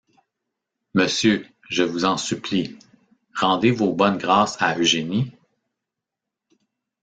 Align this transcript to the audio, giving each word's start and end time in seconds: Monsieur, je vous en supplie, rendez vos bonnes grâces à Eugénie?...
Monsieur, 0.95 1.45
je 1.69 1.83
vous 1.83 2.05
en 2.05 2.17
supplie, 2.17 2.75
rendez 3.35 3.69
vos 3.69 3.93
bonnes 3.93 4.17
grâces 4.17 4.57
à 4.59 4.75
Eugénie?... 4.75 5.31